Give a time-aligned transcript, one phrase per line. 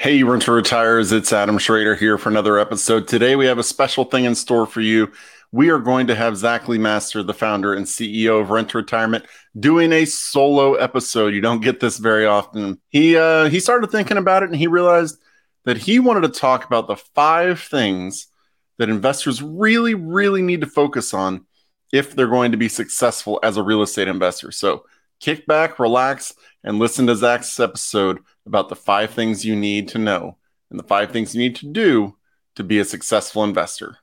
[0.00, 3.08] Hey, Renter Retires, it's Adam Schrader here for another episode.
[3.08, 5.10] Today we have a special thing in store for you.
[5.50, 9.24] We are going to have Zach Lemaster, the founder and CEO of Rent Retirement,
[9.58, 11.34] doing a solo episode.
[11.34, 12.80] You don't get this very often.
[12.90, 15.18] He uh, he started thinking about it and he realized
[15.64, 18.28] that he wanted to talk about the five things
[18.76, 21.44] that investors really, really need to focus on
[21.92, 24.52] if they're going to be successful as a real estate investor.
[24.52, 24.84] So
[25.18, 26.34] kick back, relax,
[26.68, 30.36] and listen to Zach's episode about the five things you need to know
[30.70, 32.14] and the five things you need to do
[32.56, 33.96] to be a successful investor.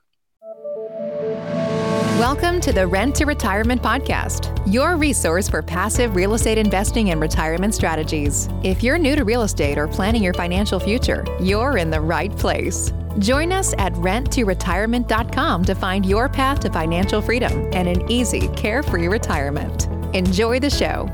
[2.18, 7.20] Welcome to the Rent to Retirement Podcast, your resource for passive real estate investing and
[7.20, 8.48] retirement strategies.
[8.64, 12.36] If you're new to real estate or planning your financial future, you're in the right
[12.36, 12.92] place.
[13.20, 19.06] Join us at renttoretirement.com to find your path to financial freedom and an easy, carefree
[19.06, 19.86] retirement.
[20.16, 21.08] Enjoy the show.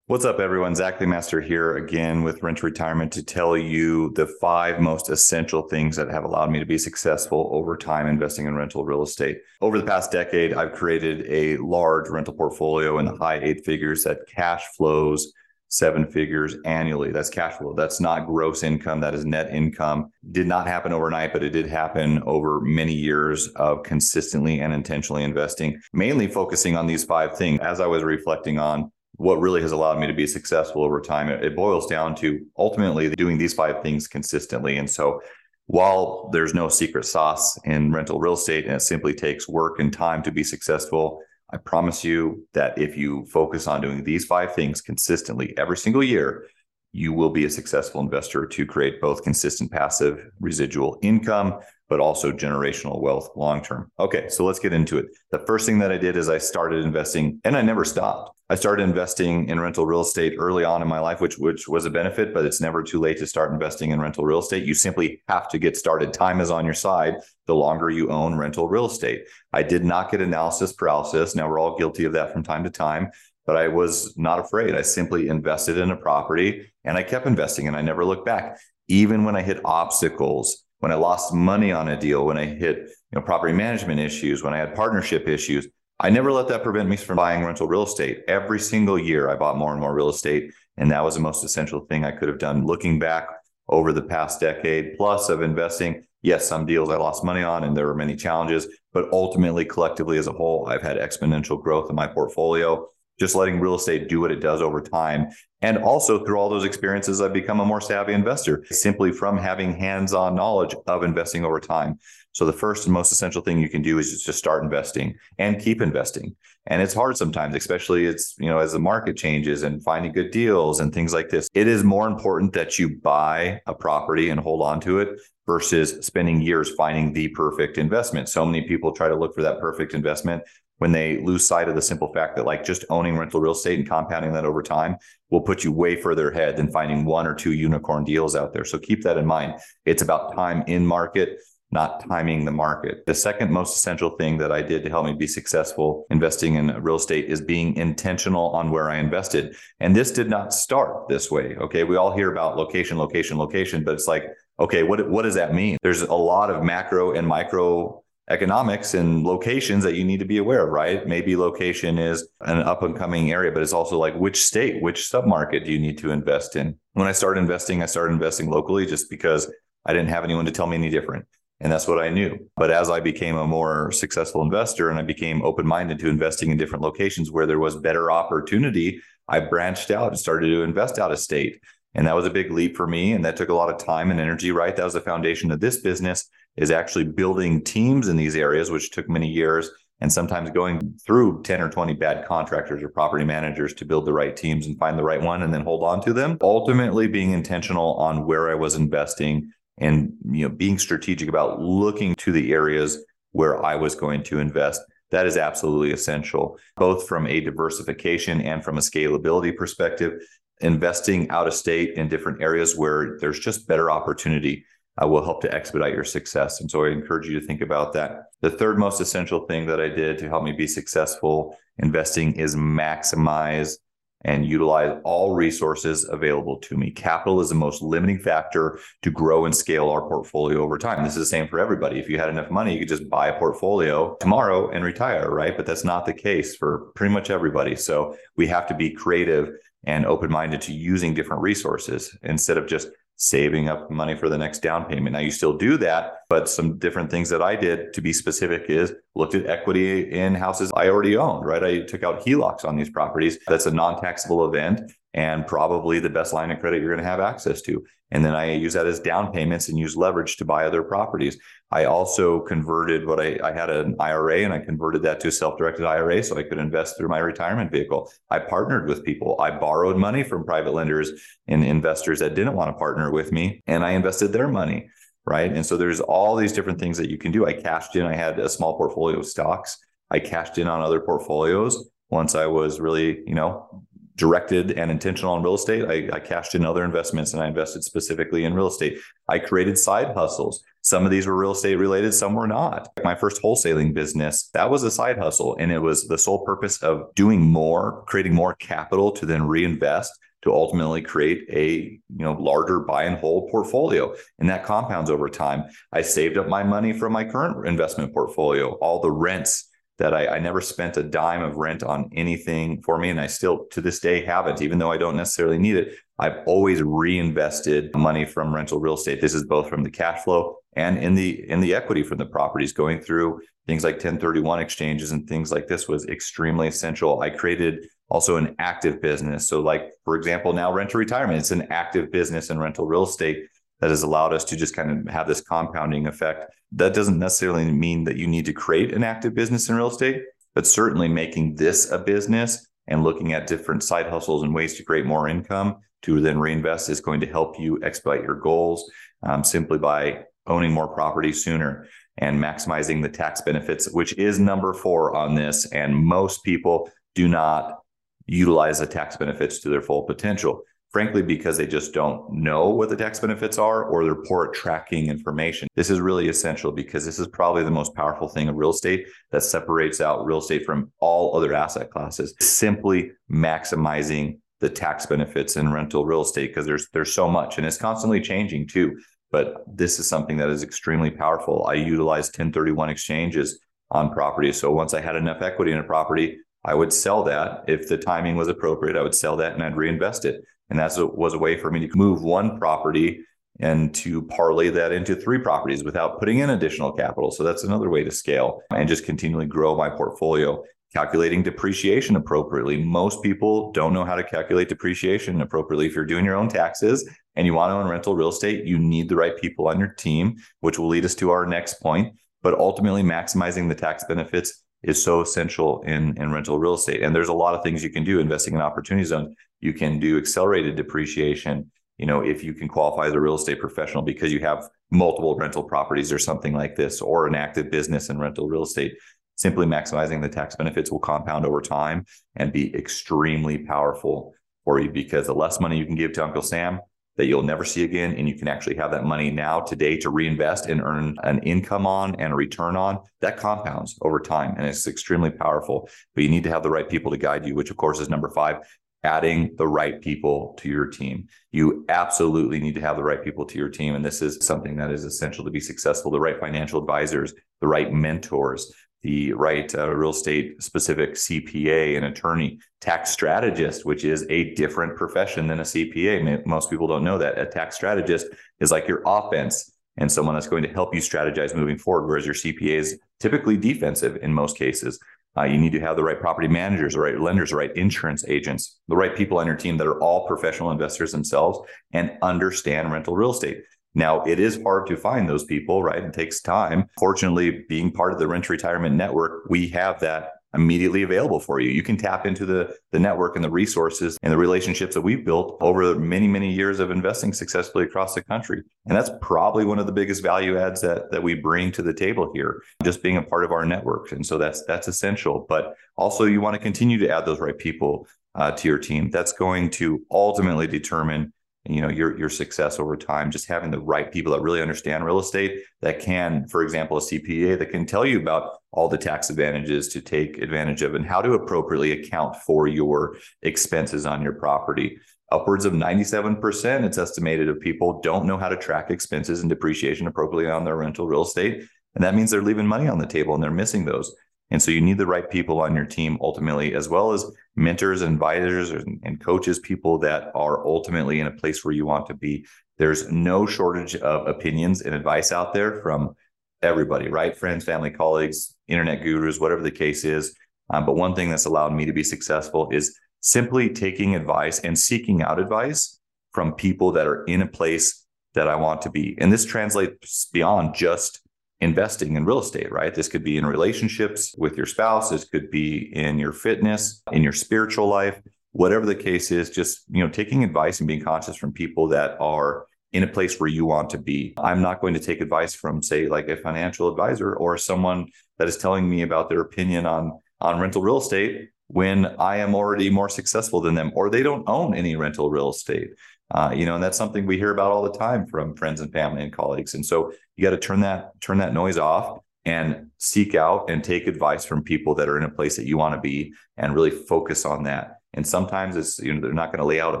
[0.10, 0.74] What's up, everyone?
[0.74, 5.94] Zach Lemaster here again with Rent Retirement to tell you the five most essential things
[5.94, 9.38] that have allowed me to be successful over time investing in rental real estate.
[9.60, 14.02] Over the past decade, I've created a large rental portfolio in the high eight figures
[14.02, 15.32] that cash flows
[15.68, 17.12] seven figures annually.
[17.12, 17.74] That's cash flow.
[17.74, 18.98] That's not gross income.
[18.98, 20.10] That is net income.
[20.32, 25.22] Did not happen overnight, but it did happen over many years of consistently and intentionally
[25.22, 27.60] investing, mainly focusing on these five things.
[27.60, 28.90] As I was reflecting on
[29.20, 33.10] what really has allowed me to be successful over time, it, boils down to ultimately
[33.10, 34.78] doing these five things consistently.
[34.78, 35.20] And so
[35.66, 39.92] while there's no secret sauce in rental real estate and it simply takes work and
[39.92, 41.20] time to be successful,
[41.52, 46.02] I promise you that if you focus on doing these five things consistently every single
[46.02, 46.46] year,
[46.92, 52.32] you will be a successful investor to create both consistent passive residual income, but also
[52.32, 53.92] generational wealth long term.
[53.98, 55.08] Okay, so let's get into it.
[55.30, 58.34] The first thing that I did is I started investing and I never stopped.
[58.50, 61.84] I started investing in rental real estate early on in my life, which which was
[61.84, 64.64] a benefit, but it's never too late to start investing in rental real estate.
[64.64, 66.12] You simply have to get started.
[66.12, 67.14] Time is on your side
[67.46, 69.22] the longer you own rental real estate.
[69.52, 71.36] I did not get analysis paralysis.
[71.36, 73.12] Now we're all guilty of that from time to time,
[73.46, 74.74] but I was not afraid.
[74.74, 78.58] I simply invested in a property and I kept investing and I never looked back.
[78.88, 82.78] Even when I hit obstacles, when I lost money on a deal, when I hit
[82.78, 85.68] you know property management issues, when I had partnership issues,
[86.02, 88.22] I never let that prevent me from buying rental real estate.
[88.26, 90.50] Every single year, I bought more and more real estate.
[90.78, 92.64] And that was the most essential thing I could have done.
[92.64, 93.28] Looking back
[93.68, 97.76] over the past decade plus of investing, yes, some deals I lost money on and
[97.76, 101.96] there were many challenges, but ultimately, collectively as a whole, I've had exponential growth in
[101.96, 102.88] my portfolio.
[103.20, 105.28] Just letting real estate do what it does over time.
[105.62, 109.74] And also through all those experiences, I've become a more savvy investor simply from having
[109.74, 111.98] hands on knowledge of investing over time.
[112.32, 115.60] So the first and most essential thing you can do is just start investing and
[115.60, 116.36] keep investing.
[116.66, 120.30] And it's hard sometimes, especially it's, you know, as the market changes and finding good
[120.30, 121.48] deals and things like this.
[121.54, 126.06] It is more important that you buy a property and hold on to it versus
[126.06, 128.28] spending years finding the perfect investment.
[128.28, 130.44] So many people try to look for that perfect investment
[130.80, 133.78] when they lose sight of the simple fact that like just owning rental real estate
[133.78, 134.96] and compounding that over time
[135.30, 138.64] will put you way further ahead than finding one or two unicorn deals out there.
[138.64, 139.60] So keep that in mind.
[139.84, 141.38] It's about time in market
[141.72, 143.06] not timing the market.
[143.06, 146.68] The second most essential thing that I did to help me be successful investing in
[146.82, 149.54] real estate is being intentional on where I invested.
[149.78, 151.56] And this did not start this way.
[151.56, 151.84] Okay.
[151.84, 154.24] We all hear about location, location, location, but it's like,
[154.58, 155.78] okay, what, what does that mean?
[155.82, 160.38] There's a lot of macro and micro economics and locations that you need to be
[160.38, 161.06] aware of, right?
[161.06, 165.10] Maybe location is an up and coming area, but it's also like which state, which
[165.10, 166.78] submarket do you need to invest in?
[166.92, 169.52] When I started investing, I started investing locally just because
[169.84, 171.26] I didn't have anyone to tell me any different.
[171.58, 172.38] And that's what I knew.
[172.56, 176.50] But as I became a more successful investor and I became open minded to investing
[176.50, 180.98] in different locations where there was better opportunity, I branched out and started to invest
[180.98, 181.60] out of state.
[181.94, 183.12] And that was a big leap for me.
[183.12, 184.74] And that took a lot of time and energy, right?
[184.74, 188.90] That was the foundation of this business is actually building teams in these areas, which
[188.90, 193.74] took many years and sometimes going through 10 or 20 bad contractors or property managers
[193.74, 196.12] to build the right teams and find the right one and then hold on to
[196.12, 196.38] them.
[196.40, 202.14] Ultimately being intentional on where I was investing and you know being strategic about looking
[202.16, 204.80] to the areas where I was going to invest.
[205.10, 210.22] That is absolutely essential, both from a diversification and from a scalability perspective.
[210.60, 214.64] Investing out of state in different areas where there's just better opportunity
[215.02, 216.60] uh, will help to expedite your success.
[216.60, 218.24] And so I encourage you to think about that.
[218.40, 222.56] The third most essential thing that I did to help me be successful investing is
[222.56, 223.76] maximize
[224.22, 226.90] and utilize all resources available to me.
[226.90, 231.02] Capital is the most limiting factor to grow and scale our portfolio over time.
[231.02, 231.98] This is the same for everybody.
[231.98, 235.56] If you had enough money, you could just buy a portfolio tomorrow and retire, right?
[235.56, 237.76] But that's not the case for pretty much everybody.
[237.76, 239.52] So we have to be creative
[239.84, 242.88] and open minded to using different resources instead of just
[243.20, 245.12] saving up money for the next down payment.
[245.12, 248.70] Now you still do that, but some different things that I did to be specific
[248.70, 251.62] is looked at equity in houses I already owned, right?
[251.62, 253.38] I took out HELOCs on these properties.
[253.46, 257.20] That's a non-taxable event and probably the best line of credit you're going to have
[257.20, 257.84] access to.
[258.10, 261.38] And then I use that as down payments and use leverage to buy other properties.
[261.70, 265.32] I also converted what I, I had an IRA and I converted that to a
[265.32, 268.10] self-directed IRA so I could invest through my retirement vehicle.
[268.28, 269.40] I partnered with people.
[269.40, 271.12] I borrowed money from private lenders
[271.46, 274.88] and investors that didn't want to partner with me and I invested their money.
[275.26, 275.52] Right.
[275.52, 277.46] And so there's all these different things that you can do.
[277.46, 279.78] I cashed in, I had a small portfolio of stocks.
[280.10, 283.84] I cashed in on other portfolios once I was really, you know,
[284.16, 285.84] directed and intentional on real estate.
[285.84, 288.98] I, I, cashed in other investments and I invested specifically in real estate.
[289.28, 290.62] I created side hustles.
[290.82, 292.88] Some of these were real estate related, some were not.
[293.04, 295.56] My first wholesaling business, that was a side hustle.
[295.58, 300.12] And it was the sole purpose of doing more, creating more capital to then reinvest
[300.42, 305.28] to ultimately create a you know larger buy and hold portfolio and that compounds over
[305.28, 309.69] time i saved up my money from my current investment portfolio all the rents
[310.00, 313.10] that I, I, never spent a dime of rent on anything for me.
[313.10, 315.94] And I still to this day haven't, even though I don't necessarily need it.
[316.18, 319.20] I've always reinvested money from rental real estate.
[319.20, 322.26] This is both from the cash flow and in the in the equity from the
[322.26, 327.20] properties going through things like 1031 exchanges and things like this was extremely essential.
[327.20, 329.48] I created also an active business.
[329.48, 333.04] So like for example, now rent to retirement, it's an active business in rental real
[333.04, 333.44] estate
[333.80, 336.52] that has allowed us to just kind of have this compounding effect.
[336.72, 340.22] That doesn't necessarily mean that you need to create an active business in real estate,
[340.54, 344.84] but certainly making this a business and looking at different side hustles and ways to
[344.84, 348.90] create more income to then reinvest is going to help you expedite your goals
[349.22, 351.86] um, simply by owning more property sooner
[352.18, 355.70] and maximizing the tax benefits, which is number four on this.
[355.72, 357.78] And most people do not
[358.26, 362.88] utilize the tax benefits to their full potential frankly, because they just don't know what
[362.88, 365.68] the tax benefits are or they're poor at tracking information.
[365.76, 369.06] This is really essential because this is probably the most powerful thing of real estate
[369.30, 372.34] that separates out real estate from all other asset classes.
[372.40, 377.66] Simply maximizing the tax benefits in rental real estate because there's there's so much and
[377.66, 378.98] it's constantly changing too.
[379.30, 381.64] But this is something that is extremely powerful.
[381.68, 383.60] I utilize 1031 exchanges
[383.92, 384.58] on properties.
[384.58, 387.96] So once I had enough equity in a property, I would sell that if the
[387.96, 388.96] timing was appropriate.
[388.96, 390.42] I would sell that and I'd reinvest it.
[390.70, 393.24] And that was a way for me to move one property
[393.58, 397.30] and to parlay that into three properties without putting in additional capital.
[397.30, 400.62] So that's another way to scale and just continually grow my portfolio.
[400.92, 402.82] Calculating depreciation appropriately.
[402.82, 405.86] Most people don't know how to calculate depreciation appropriately.
[405.86, 408.76] If you're doing your own taxes and you want to own rental real estate, you
[408.76, 412.16] need the right people on your team, which will lead us to our next point.
[412.42, 417.02] But ultimately, maximizing the tax benefits is so essential in, in rental real estate.
[417.02, 419.34] And there's a lot of things you can do investing in opportunity zones.
[419.60, 423.60] You can do accelerated depreciation, you know, if you can qualify as a real estate
[423.60, 428.08] professional because you have multiple rental properties or something like this, or an active business
[428.08, 428.94] in rental real estate.
[429.36, 432.04] Simply maximizing the tax benefits will compound over time
[432.36, 434.34] and be extremely powerful
[434.64, 436.80] for you because the less money you can give to Uncle Sam,
[437.16, 438.14] that you'll never see again.
[438.14, 441.86] And you can actually have that money now today to reinvest and earn an income
[441.86, 444.54] on and a return on that compounds over time.
[444.56, 445.88] And it's extremely powerful.
[446.14, 448.08] But you need to have the right people to guide you, which of course is
[448.08, 448.56] number five.
[449.02, 451.28] Adding the right people to your team.
[451.52, 453.94] You absolutely need to have the right people to your team.
[453.94, 457.66] And this is something that is essential to be successful the right financial advisors, the
[457.66, 464.26] right mentors, the right uh, real estate specific CPA, and attorney, tax strategist, which is
[464.28, 466.44] a different profession than a CPA.
[466.44, 467.38] Most people don't know that.
[467.38, 468.26] A tax strategist
[468.60, 472.26] is like your offense and someone that's going to help you strategize moving forward, whereas
[472.26, 474.98] your CPA is typically defensive in most cases.
[475.36, 478.24] Uh, you need to have the right property managers, the right lenders, the right insurance
[478.26, 481.58] agents, the right people on your team that are all professional investors themselves
[481.92, 483.62] and understand rental real estate.
[483.94, 486.02] Now, it is hard to find those people, right?
[486.02, 486.86] It takes time.
[486.98, 491.70] Fortunately, being part of the Rent Retirement Network, we have that immediately available for you.
[491.70, 495.24] You can tap into the, the network and the resources and the relationships that we've
[495.24, 498.62] built over many, many years of investing successfully across the country.
[498.86, 501.94] And that's probably one of the biggest value adds that, that we bring to the
[501.94, 504.12] table here, just being a part of our network.
[504.12, 505.46] And so that's that's essential.
[505.48, 509.10] But also you want to continue to add those right people uh, to your team.
[509.10, 511.32] That's going to ultimately determine
[511.68, 515.04] you know your your success over time just having the right people that really understand
[515.04, 518.96] real estate that can for example a cpa that can tell you about all the
[518.96, 524.22] tax advantages to take advantage of and how to appropriately account for your expenses on
[524.22, 524.98] your property.
[525.32, 530.06] Upwards of 97% it's estimated of people don't know how to track expenses and depreciation
[530.06, 531.62] appropriately on their rental real estate
[531.94, 534.14] and that means they're leaving money on the table and they're missing those
[534.50, 538.02] And so you need the right people on your team ultimately, as well as mentors
[538.02, 542.14] and advisors and coaches, people that are ultimately in a place where you want to
[542.14, 542.46] be.
[542.78, 546.14] There's no shortage of opinions and advice out there from
[546.62, 547.36] everybody, right?
[547.36, 550.34] Friends, family, colleagues, internet gurus, whatever the case is.
[550.72, 554.78] Um, but one thing that's allowed me to be successful is simply taking advice and
[554.78, 555.98] seeking out advice
[556.32, 559.16] from people that are in a place that I want to be.
[559.18, 561.20] And this translates beyond just
[561.60, 562.94] investing in real estate, right?
[562.94, 567.22] This could be in relationships with your spouse, this could be in your fitness, in
[567.22, 568.20] your spiritual life,
[568.52, 572.16] whatever the case is, just, you know, taking advice and being conscious from people that
[572.20, 574.34] are in a place where you want to be.
[574.38, 578.48] I'm not going to take advice from say like a financial advisor or someone that
[578.48, 582.90] is telling me about their opinion on on rental real estate when I am already
[582.90, 585.90] more successful than them or they don't own any rental real estate.
[586.32, 588.92] Uh, you know, and that's something we hear about all the time from friends and
[588.92, 589.74] family and colleagues.
[589.74, 593.82] And so you got to turn that turn that noise off and seek out and
[593.84, 596.74] take advice from people that are in a place that you want to be and
[596.74, 597.96] really focus on that.
[598.14, 600.00] And sometimes it's, you know, they're not going to lay out a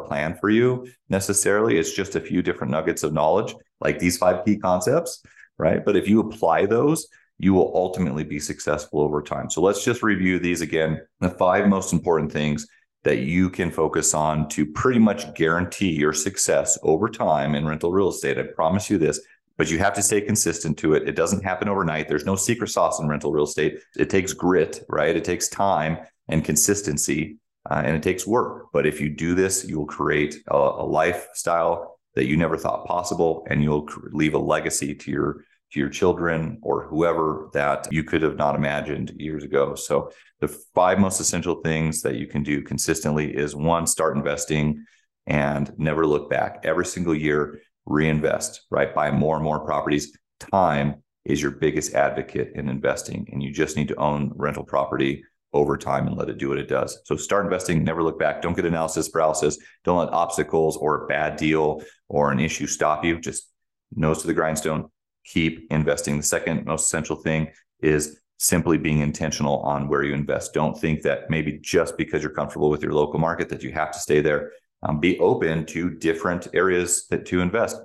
[0.00, 1.78] plan for you necessarily.
[1.78, 5.22] It's just a few different nuggets of knowledge, like these five key concepts,
[5.58, 5.84] right?
[5.84, 7.06] But if you apply those,
[7.38, 9.48] you will ultimately be successful over time.
[9.48, 11.00] So let's just review these again.
[11.20, 12.66] The five most important things
[13.04, 17.92] that you can focus on to pretty much guarantee your success over time in rental
[17.92, 18.38] real estate.
[18.38, 19.20] I promise you this,
[19.56, 21.08] but you have to stay consistent to it.
[21.08, 22.08] It doesn't happen overnight.
[22.08, 23.80] There's no secret sauce in rental real estate.
[23.96, 25.16] It takes grit, right?
[25.16, 27.38] It takes time and consistency,
[27.70, 28.66] uh, and it takes work.
[28.72, 32.86] But if you do this, you will create a, a lifestyle that you never thought
[32.86, 38.02] possible, and you'll leave a legacy to your to your children or whoever that you
[38.02, 39.74] could have not imagined years ago.
[39.74, 40.10] So
[40.40, 44.84] the five most essential things that you can do consistently is one, start investing
[45.26, 46.60] and never look back.
[46.64, 48.94] Every single year, reinvest, right?
[48.94, 50.16] Buy more and more properties.
[50.38, 55.22] Time is your biggest advocate in investing, and you just need to own rental property
[55.52, 57.00] over time and let it do what it does.
[57.04, 58.40] So start investing, never look back.
[58.40, 59.58] Don't get analysis paralysis.
[59.84, 63.20] Don't let obstacles or a bad deal or an issue stop you.
[63.20, 63.48] Just
[63.94, 64.90] nose to the grindstone,
[65.24, 66.16] keep investing.
[66.16, 67.50] The second most essential thing
[67.80, 70.54] is simply being intentional on where you invest.
[70.54, 73.90] Don't think that maybe just because you're comfortable with your local market that you have
[73.92, 74.52] to stay there.
[74.82, 77.76] Um, be open to different areas that to invest.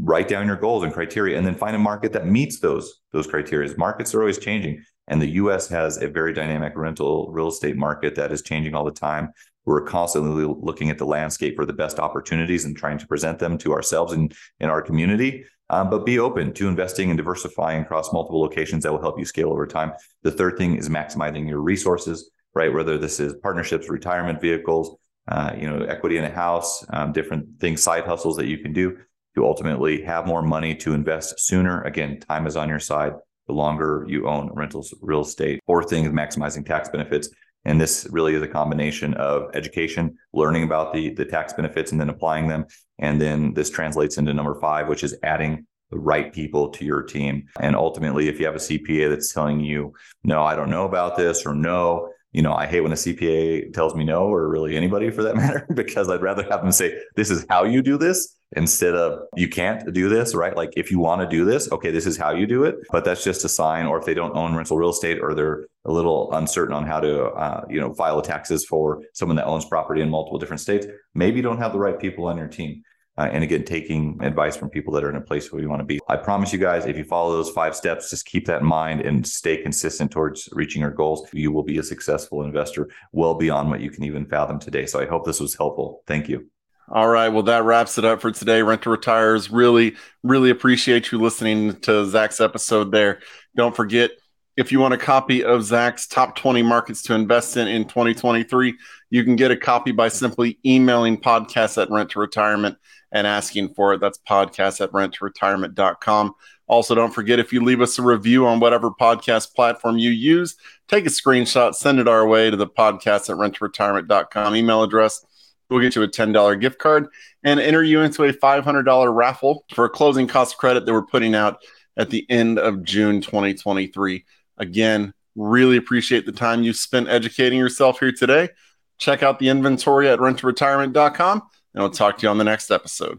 [0.00, 3.28] Write down your goals and criteria, and then find a market that meets those those
[3.28, 3.72] criteria.
[3.76, 5.68] Markets are always changing, and the U.S.
[5.68, 9.32] has a very dynamic rental real estate market that is changing all the time.
[9.64, 13.56] We're constantly looking at the landscape for the best opportunities and trying to present them
[13.58, 18.12] to ourselves and in our community um, but be open to investing and diversifying across
[18.12, 19.92] multiple locations that will help you scale over time.
[20.22, 22.72] The third thing is maximizing your resources, right?
[22.72, 24.96] Whether this is partnerships, retirement vehicles,
[25.28, 28.74] uh, you know, equity in a house, um, different things, side hustles that you can
[28.74, 28.98] do
[29.34, 31.82] to ultimately have more money to invest sooner.
[31.84, 33.14] Again, time is on your side.
[33.46, 37.28] The longer you own rentals, real estate, or things maximizing tax benefits.
[37.64, 42.00] And this really is a combination of education, learning about the, the tax benefits and
[42.00, 42.66] then applying them.
[42.98, 47.02] And then this translates into number five, which is adding the right people to your
[47.02, 47.44] team.
[47.60, 49.92] And ultimately, if you have a CPA that's telling you,
[50.24, 53.74] no, I don't know about this, or no, you know, I hate when a CPA
[53.74, 56.98] tells me no, or really anybody for that matter, because I'd rather have them say,
[57.14, 60.56] this is how you do this instead of you can't do this, right?
[60.56, 62.76] Like if you want to do this, okay, this is how you do it.
[62.90, 65.66] But that's just a sign, or if they don't own rental real estate or they're
[65.84, 69.64] a little uncertain on how to, uh, you know, file taxes for someone that owns
[69.64, 72.82] property in multiple different states, maybe you don't have the right people on your team.
[73.18, 75.80] Uh, and again, taking advice from people that are in a place where you want
[75.80, 76.00] to be.
[76.08, 79.02] I promise you guys, if you follow those five steps, just keep that in mind
[79.02, 81.28] and stay consistent towards reaching your goals.
[81.32, 84.86] You will be a successful investor well beyond what you can even fathom today.
[84.86, 86.02] So I hope this was helpful.
[86.06, 86.51] Thank you.
[86.94, 87.30] All right.
[87.30, 88.60] Well, that wraps it up for today.
[88.60, 89.50] Rent to Retires.
[89.50, 93.20] Really, really appreciate you listening to Zach's episode there.
[93.56, 94.10] Don't forget,
[94.58, 98.74] if you want a copy of Zach's top 20 markets to invest in in 2023,
[99.08, 102.76] you can get a copy by simply emailing podcast at rent to retirement
[103.10, 104.00] and asking for it.
[104.02, 106.34] That's podcast at renttoretirement.com.
[106.66, 110.56] Also, don't forget if you leave us a review on whatever podcast platform you use,
[110.88, 115.24] take a screenshot, send it our way to the podcast at renttoretirement.com email address.
[115.72, 117.08] We'll get you a $10 gift card
[117.42, 121.34] and enter you into a $500 raffle for a closing cost credit that we're putting
[121.34, 121.62] out
[121.96, 124.24] at the end of June 2023.
[124.58, 128.50] Again, really appreciate the time you spent educating yourself here today.
[128.98, 131.42] Check out the inventory at renttoretirement.com
[131.74, 133.18] and we'll talk to you on the next episode.